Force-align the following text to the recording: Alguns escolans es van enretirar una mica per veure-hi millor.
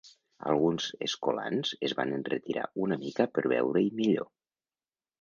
Alguns 0.53 0.87
escolans 1.07 1.75
es 1.89 1.95
van 2.01 2.15
enretirar 2.17 2.65
una 2.87 3.01
mica 3.07 3.31
per 3.37 3.49
veure-hi 3.55 3.97
millor. 4.05 4.31